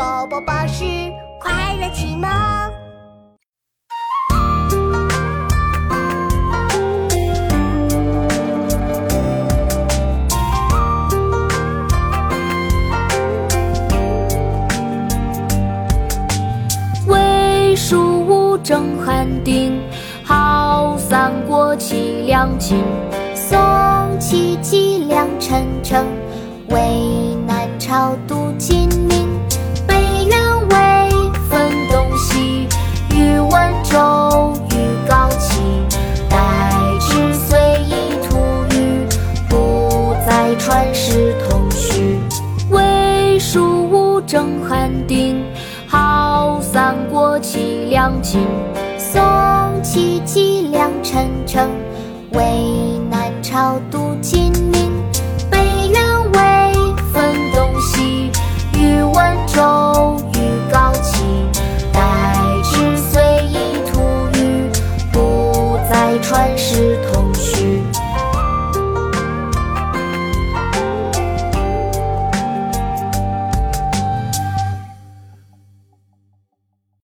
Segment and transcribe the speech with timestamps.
[0.00, 0.82] 宝宝巴士
[1.38, 2.30] 快乐启蒙。
[17.06, 19.78] 魏蜀吴争汉鼎，
[20.24, 22.82] 号三国齐梁秦。
[23.34, 23.58] 宋
[24.18, 26.06] 齐齐梁陈城，
[26.70, 28.88] 魏南朝杜金
[40.80, 42.18] 传世同虚，
[42.70, 45.44] 魏蜀吴争汉鼎，
[45.86, 48.46] 号三国，齐梁秦
[48.96, 49.20] 宋，
[49.82, 51.68] 齐齐梁陈陈，
[52.32, 52.40] 魏
[53.10, 54.90] 南朝独金宁，
[55.50, 55.58] 北
[55.88, 56.72] 燕魏
[57.12, 58.30] 分东西，
[58.72, 61.22] 宇文周宇高齐，
[61.92, 63.22] 代之隋
[63.52, 64.00] 意吐
[64.32, 64.70] 吕，
[65.12, 67.69] 不再传世同虚。